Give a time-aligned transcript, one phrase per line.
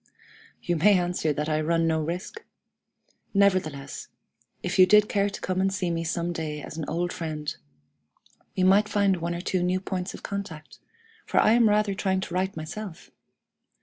[0.63, 2.43] You may answer that I run no risk!
[3.35, 4.07] Nevertheless,
[4.63, 7.55] if you did care to come and see me some day as an old friend,
[8.57, 10.79] we might find one or two new points of contact,
[11.27, 13.11] for I am rather trying to write myself!